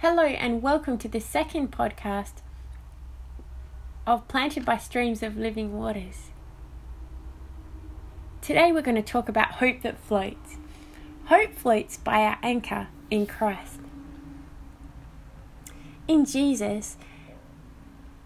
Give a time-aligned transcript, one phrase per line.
[0.00, 2.34] Hello, and welcome to the second podcast
[4.06, 6.28] of Planted by Streams of Living Waters.
[8.40, 10.54] Today we're going to talk about hope that floats.
[11.24, 13.80] Hope floats by our anchor in Christ.
[16.06, 16.96] In Jesus,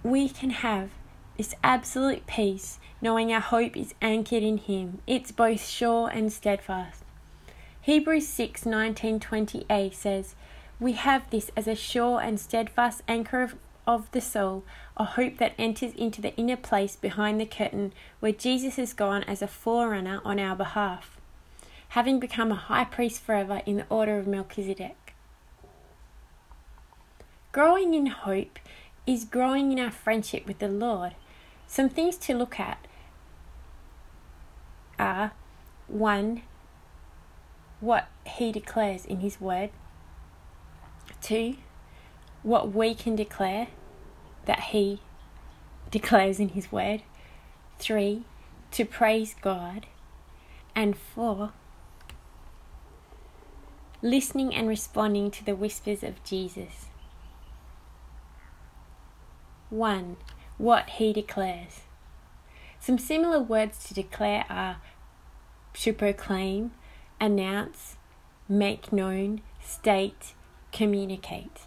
[0.02, 0.91] we can have
[1.39, 4.98] this absolute peace knowing our hope is anchored in Him.
[5.07, 7.02] It's both sure and steadfast.
[7.80, 10.34] Hebrews 6 19 20a says,
[10.82, 13.54] we have this as a sure and steadfast anchor of,
[13.86, 14.64] of the soul,
[14.96, 19.22] a hope that enters into the inner place behind the curtain where Jesus has gone
[19.22, 21.20] as a forerunner on our behalf,
[21.91, 25.14] having become a high priest forever in the order of Melchizedek.
[27.52, 28.58] Growing in hope
[29.06, 31.14] is growing in our friendship with the Lord.
[31.69, 32.88] Some things to look at
[34.98, 35.33] are
[35.86, 36.42] 1.
[37.78, 39.70] What He declares in His Word.
[41.33, 41.56] Two,
[42.42, 43.69] what we can declare
[44.44, 45.00] that He
[45.91, 47.05] declares in His Word.
[47.78, 48.24] Three,
[48.72, 49.86] to praise God.
[50.77, 51.55] And four,
[54.02, 56.89] listening and responding to the whispers of Jesus.
[59.70, 60.19] 1.
[60.58, 61.80] What he declares.
[62.78, 64.83] Some similar words to declare are
[65.72, 66.72] to proclaim,
[67.19, 67.96] announce,
[68.50, 70.34] make known, state,
[70.73, 71.67] communicate.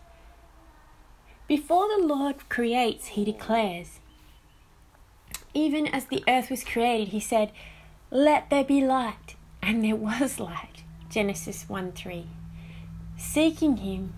[1.48, 4.00] Before the Lord creates, he declares.
[5.54, 7.52] Even as the earth was created, he said,
[8.12, 10.84] Let there be light, and there was light.
[11.10, 12.26] Genesis 1 3.
[13.18, 14.14] Seeking him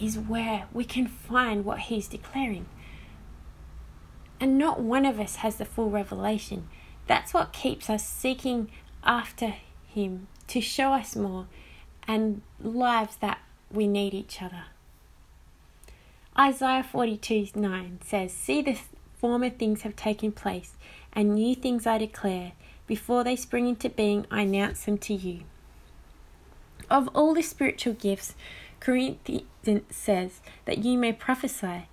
[0.00, 2.66] is where we can find what he's declaring.
[4.38, 6.68] And not one of us has the full revelation.
[7.06, 8.70] That's what keeps us seeking
[9.02, 9.54] after
[9.88, 11.46] him to show us more
[12.06, 13.38] and lives that
[13.70, 14.64] we need each other.
[16.38, 18.78] Isaiah 42 9 says, See, the
[19.18, 20.74] former things have taken place,
[21.12, 22.52] and new things I declare.
[22.86, 25.40] Before they spring into being, I announce them to you.
[26.88, 28.34] Of all the spiritual gifts,
[28.78, 29.44] Corinthians
[29.90, 31.88] says that you may prophesy.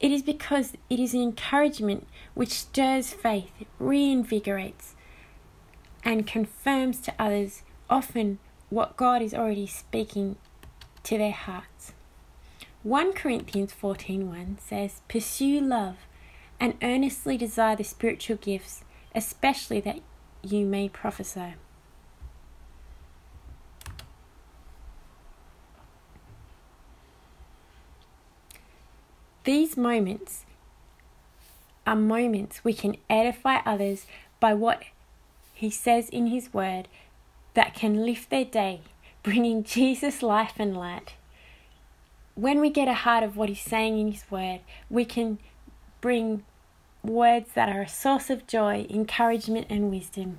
[0.00, 4.94] It is because it is an encouragement which stirs faith, reinvigorates,
[6.02, 8.38] and confirms to others often
[8.70, 10.36] what God is already speaking
[11.10, 11.92] to their hearts.
[12.84, 15.96] 1 Corinthians 14:1 says, "Pursue love
[16.60, 20.00] and earnestly desire the spiritual gifts, especially that
[20.40, 21.54] you may prophesy."
[29.42, 30.44] These moments
[31.84, 34.06] are moments we can edify others
[34.38, 34.84] by what
[35.54, 36.86] he says in his word
[37.54, 38.82] that can lift their day
[39.22, 41.14] bringing Jesus life and light.
[42.34, 45.38] When we get a heart of what He's saying in His Word, we can
[46.00, 46.44] bring
[47.02, 50.38] words that are a source of joy, encouragement, and wisdom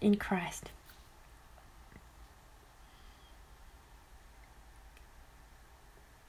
[0.00, 0.70] in Christ.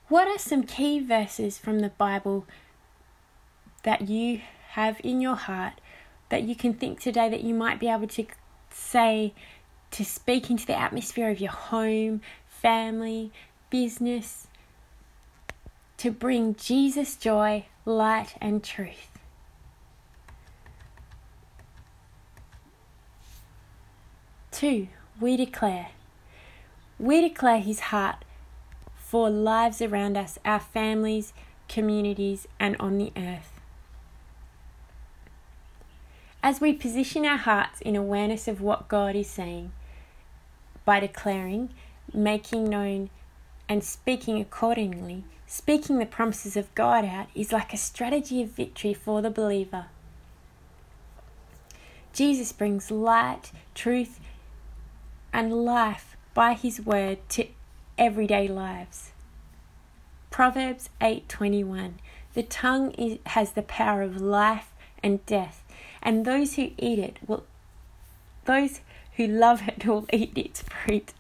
[0.08, 2.48] What are some key verses from the Bible
[3.84, 5.74] that you have in your heart
[6.30, 8.26] that you can think today that you might be able to
[8.72, 9.34] say
[9.91, 13.31] to speak into the atmosphere of your home, family,
[13.69, 14.47] business,
[15.97, 19.09] to bring Jesus joy, light, and truth.
[24.51, 24.88] Two,
[25.19, 25.89] we declare.
[26.97, 28.25] We declare His heart
[28.95, 31.33] for lives around us, our families,
[31.67, 33.59] communities, and on the earth.
[36.41, 39.71] As we position our hearts in awareness of what God is saying,
[40.89, 41.69] by declaring,
[42.11, 43.11] making known,
[43.69, 48.95] and speaking accordingly, speaking the promises of God out is like a strategy of victory
[48.95, 49.85] for the believer.
[52.11, 54.19] Jesus brings light, truth,
[55.31, 57.45] and life by his word to
[58.00, 59.12] everyday lives.
[60.31, 62.00] Proverbs 8:21
[62.33, 64.71] The tongue is, has the power of life
[65.03, 65.63] and death,
[66.01, 67.45] and those who eat it will
[68.45, 68.81] those
[69.19, 71.13] who love it will eat its fruit.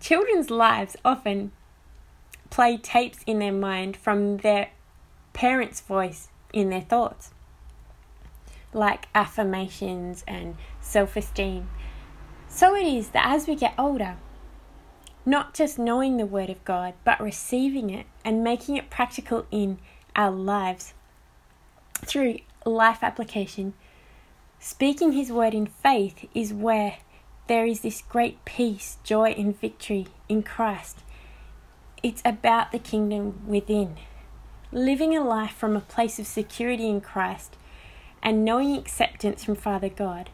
[0.00, 1.52] Children's lives often
[2.50, 4.68] play tapes in their mind from their
[5.32, 7.30] parents' voice in their thoughts,
[8.74, 11.70] like affirmations and self esteem.
[12.48, 14.18] So it is that as we get older,
[15.24, 19.78] not just knowing the Word of God, but receiving it and making it practical in
[20.14, 20.92] our lives
[22.04, 23.74] through life application.
[24.58, 26.98] Speaking His word in faith is where
[27.46, 30.98] there is this great peace, joy, and victory in Christ.
[32.02, 33.96] It's about the kingdom within.
[34.70, 37.56] Living a life from a place of security in Christ
[38.22, 40.30] and knowing acceptance from Father God